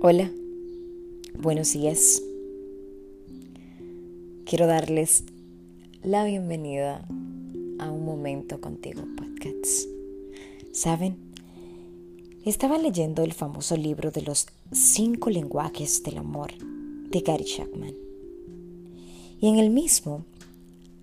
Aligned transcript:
Hola, 0.00 0.30
buenos 1.38 1.72
días. 1.72 2.20
Quiero 4.44 4.66
darles 4.66 5.22
la 6.02 6.24
bienvenida 6.24 7.06
a 7.78 7.90
un 7.90 8.04
momento 8.04 8.60
contigo 8.60 9.02
podcast. 9.16 9.88
¿Saben? 10.72 11.16
Estaba 12.44 12.76
leyendo 12.76 13.22
el 13.22 13.32
famoso 13.32 13.76
libro 13.76 14.10
de 14.10 14.22
los 14.22 14.48
cinco 14.72 15.30
lenguajes 15.30 16.02
del 16.02 16.18
amor 16.18 16.52
de 16.58 17.20
Gary 17.20 17.44
Chapman. 17.44 17.94
Y 19.40 19.48
en 19.48 19.58
el 19.58 19.70
mismo 19.70 20.24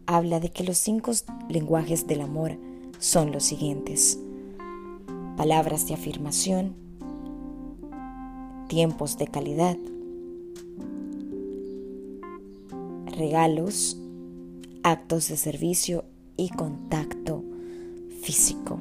habla 0.05 0.41
de 0.41 0.51
que 0.51 0.65
los 0.65 0.77
cinco 0.77 1.13
lenguajes 1.49 2.07
del 2.07 2.21
amor 2.21 2.57
son 2.99 3.31
los 3.31 3.43
siguientes. 3.43 4.19
Palabras 5.37 5.87
de 5.87 5.93
afirmación, 5.93 6.75
tiempos 8.71 9.17
de 9.17 9.27
calidad, 9.27 9.75
regalos, 13.05 13.97
actos 14.81 15.27
de 15.27 15.35
servicio 15.35 16.05
y 16.37 16.47
contacto 16.47 17.43
físico. 18.21 18.79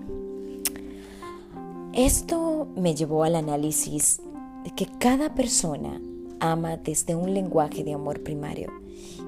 Esto 1.92 2.68
me 2.76 2.94
llevó 2.94 3.24
al 3.24 3.34
análisis 3.34 4.20
de 4.62 4.70
que 4.76 4.86
cada 5.00 5.34
persona 5.34 6.00
ama 6.38 6.76
desde 6.76 7.16
un 7.16 7.34
lenguaje 7.34 7.82
de 7.82 7.94
amor 7.94 8.22
primario 8.22 8.70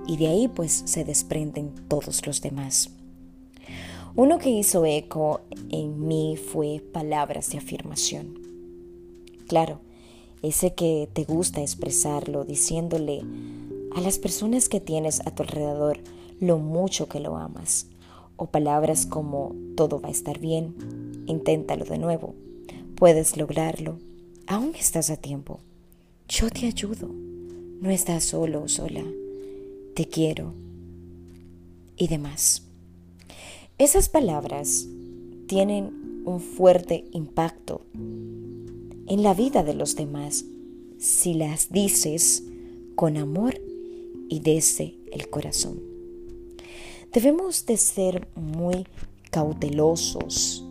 y 0.06 0.16
de 0.16 0.28
ahí 0.28 0.46
pues 0.46 0.84
se 0.86 1.04
desprenden 1.04 1.74
todos 1.88 2.24
los 2.24 2.40
demás. 2.40 2.88
Uno 4.14 4.38
que 4.38 4.50
hizo 4.50 4.86
eco 4.86 5.40
en 5.70 6.06
mí 6.06 6.36
fue 6.36 6.80
palabras 6.92 7.50
de 7.50 7.58
afirmación. 7.58 8.38
Claro, 9.48 9.80
ese 10.42 10.74
que 10.74 11.08
te 11.12 11.24
gusta 11.24 11.60
expresarlo 11.60 12.44
diciéndole 12.44 13.22
a 13.94 14.00
las 14.00 14.18
personas 14.18 14.68
que 14.68 14.80
tienes 14.80 15.20
a 15.20 15.30
tu 15.30 15.42
alrededor 15.42 16.00
lo 16.40 16.58
mucho 16.58 17.08
que 17.08 17.20
lo 17.20 17.36
amas. 17.36 17.86
O 18.36 18.46
palabras 18.46 19.06
como 19.06 19.54
todo 19.76 20.00
va 20.00 20.08
a 20.08 20.12
estar 20.12 20.40
bien, 20.40 20.74
inténtalo 21.26 21.84
de 21.84 21.98
nuevo, 21.98 22.34
puedes 22.96 23.36
lograrlo, 23.36 23.98
aún 24.46 24.74
estás 24.74 25.10
a 25.10 25.16
tiempo, 25.16 25.60
yo 26.28 26.50
te 26.50 26.66
ayudo, 26.66 27.08
no 27.08 27.90
estás 27.90 28.24
solo 28.24 28.62
o 28.62 28.68
sola, 28.68 29.04
te 29.94 30.06
quiero 30.06 30.54
y 31.96 32.08
demás. 32.08 32.62
Esas 33.78 34.08
palabras 34.08 34.86
tienen 35.46 36.22
un 36.24 36.40
fuerte 36.40 37.04
impacto 37.12 37.82
en 39.12 39.22
la 39.22 39.34
vida 39.34 39.62
de 39.62 39.74
los 39.74 39.94
demás 39.94 40.46
si 40.98 41.34
las 41.34 41.70
dices 41.70 42.44
con 42.94 43.18
amor 43.18 43.60
y 44.30 44.40
desde 44.40 44.96
el 45.12 45.28
corazón. 45.28 45.82
Debemos 47.12 47.66
de 47.66 47.76
ser 47.76 48.26
muy 48.36 48.86
cautelosos 49.30 50.64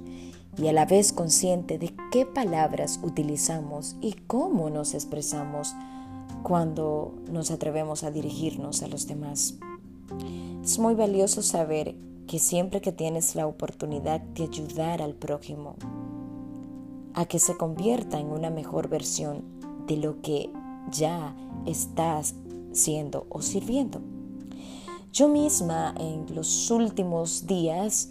y 0.57 0.65
a 0.69 0.73
la 0.73 0.85
vez 0.85 1.13
conscientes 1.13 1.79
de 1.79 1.93
qué 2.11 2.25
palabras 2.25 2.99
utilizamos 3.03 3.95
y 4.01 4.13
cómo 4.25 4.71
nos 4.71 4.95
expresamos 4.95 5.75
cuando 6.41 7.13
nos 7.31 7.51
atrevemos 7.51 8.03
a 8.03 8.09
dirigirnos 8.09 8.81
a 8.81 8.87
los 8.87 9.05
demás. 9.05 9.53
Es 10.63 10.79
muy 10.79 10.95
valioso 10.95 11.43
saber 11.43 11.95
que 12.25 12.39
siempre 12.39 12.81
que 12.81 12.91
tienes 12.91 13.35
la 13.35 13.45
oportunidad 13.45 14.19
de 14.19 14.45
ayudar 14.45 15.03
al 15.03 15.13
prójimo, 15.13 15.75
a 17.13 17.25
que 17.25 17.39
se 17.39 17.57
convierta 17.57 18.19
en 18.19 18.27
una 18.27 18.49
mejor 18.49 18.87
versión 18.87 19.43
de 19.87 19.97
lo 19.97 20.21
que 20.21 20.49
ya 20.91 21.35
estás 21.65 22.35
siendo 22.71 23.25
o 23.29 23.41
sirviendo. 23.41 24.01
Yo 25.11 25.27
misma 25.27 25.93
en 25.99 26.33
los 26.33 26.71
últimos 26.71 27.45
días 27.45 28.09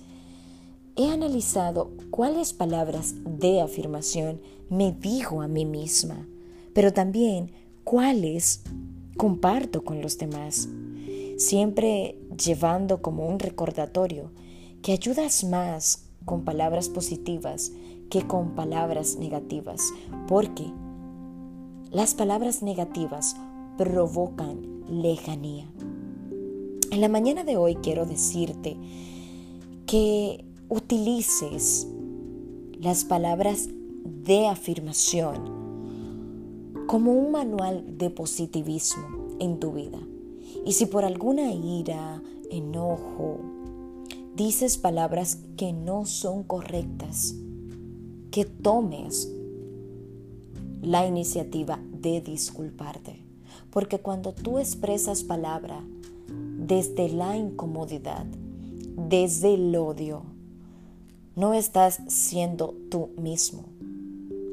he 0.97 1.10
analizado 1.10 1.91
cuáles 2.10 2.53
palabras 2.53 3.15
de 3.25 3.60
afirmación 3.60 4.41
me 4.69 4.93
digo 4.93 5.41
a 5.41 5.49
mí 5.49 5.65
misma, 5.65 6.28
pero 6.75 6.93
también 6.93 7.53
cuáles 7.84 8.62
comparto 9.16 9.83
con 9.83 10.03
los 10.03 10.19
demás, 10.19 10.69
siempre 11.39 12.19
llevando 12.37 13.03
como 13.03 13.27
un 13.27 13.39
recordatorio 13.39 14.31
que 14.83 14.93
ayudas 14.93 15.44
más 15.44 16.05
con 16.25 16.44
palabras 16.44 16.89
positivas 16.89 17.72
que 18.10 18.26
con 18.26 18.50
palabras 18.54 19.16
negativas, 19.16 19.93
porque 20.28 20.71
las 21.91 22.15
palabras 22.15 22.62
negativas 22.62 23.37
provocan 23.78 24.84
lejanía. 24.91 25.71
En 26.91 27.00
la 27.00 27.09
mañana 27.09 27.44
de 27.44 27.56
hoy 27.56 27.76
quiero 27.76 28.04
decirte 28.04 28.76
que 29.87 30.44
utilices 30.69 31.88
las 32.81 33.04
palabras 33.04 33.69
de 34.04 34.48
afirmación 34.48 35.60
como 36.87 37.12
un 37.12 37.31
manual 37.31 37.98
de 37.98 38.10
positivismo 38.10 39.28
en 39.38 39.60
tu 39.60 39.72
vida. 39.72 39.98
Y 40.66 40.72
si 40.72 40.87
por 40.87 41.04
alguna 41.04 41.53
ira, 41.53 42.22
enojo, 42.50 43.38
dices 44.34 44.78
palabras 44.78 45.38
que 45.56 45.72
no 45.72 46.06
son 46.06 46.42
correctas, 46.42 47.37
que 48.31 48.45
tomes 48.45 49.31
la 50.83 51.07
iniciativa 51.07 51.79
de 51.93 52.21
disculparte. 52.21 53.21
Porque 53.71 53.99
cuando 53.99 54.33
tú 54.33 54.59
expresas 54.59 55.23
palabra 55.23 55.83
desde 56.59 57.09
la 57.09 57.37
incomodidad, 57.37 58.25
desde 58.97 59.55
el 59.55 59.75
odio, 59.77 60.23
no 61.37 61.55
estás 61.55 62.01
siendo 62.09 62.75
tú 62.91 63.11
mismo. 63.17 63.65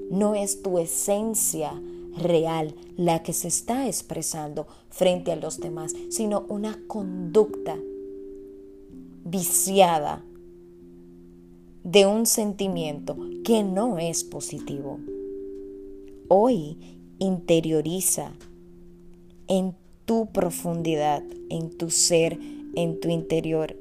No 0.09 0.35
es 0.35 0.61
tu 0.61 0.79
esencia 0.79 1.73
real 2.17 2.75
la 2.95 3.23
que 3.23 3.33
se 3.33 3.47
está 3.47 3.87
expresando 3.87 4.67
frente 4.89 5.31
a 5.31 5.35
los 5.35 5.59
demás, 5.59 5.93
sino 6.09 6.45
una 6.49 6.79
conducta 6.87 7.77
viciada 9.25 10.23
de 11.83 12.05
un 12.05 12.25
sentimiento 12.25 13.17
que 13.43 13.63
no 13.63 13.97
es 13.97 14.23
positivo. 14.23 14.99
Hoy 16.27 16.77
interioriza 17.19 18.33
en 19.47 19.75
tu 20.05 20.27
profundidad, 20.27 21.23
en 21.49 21.77
tu 21.77 21.89
ser, 21.89 22.39
en 22.75 22.99
tu 22.99 23.09
interior. 23.09 23.75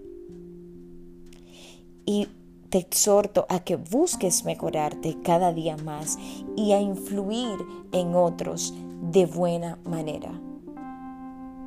Y 2.05 2.29
te 2.71 2.79
exhorto 2.79 3.47
a 3.49 3.61
que 3.61 3.77
busques 3.77 4.45
mejorarte 4.45 5.17
cada 5.23 5.53
día 5.53 5.77
más 5.77 6.19
y 6.57 6.73
a 6.73 6.81
influir 6.81 7.57
en 7.93 8.15
otros 8.15 8.75
de 9.13 9.27
buena 9.27 9.79
manera. 9.85 10.41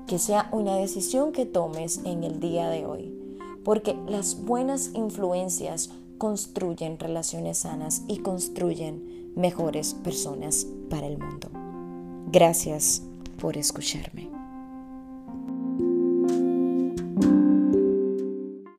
Que 0.07 0.19
sea 0.19 0.49
una 0.51 0.75
decisión 0.75 1.31
que 1.31 1.45
tomes 1.45 2.01
en 2.05 2.23
el 2.23 2.39
día 2.39 2.69
de 2.69 2.85
hoy, 2.85 3.13
porque 3.63 3.95
las 4.07 4.43
buenas 4.43 4.91
influencias 4.93 5.89
construyen 6.19 6.99
relaciones 6.99 7.59
sanas 7.59 8.03
y 8.07 8.19
construyen 8.19 9.31
mejores 9.35 9.95
personas 9.95 10.67
para 10.91 11.07
el 11.07 11.17
mundo. 11.17 11.49
Gracias 12.31 13.01
por 13.39 13.57
escucharme. 13.57 14.38